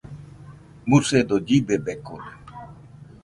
Musedo 0.89 1.35
llibebekode 1.47 2.31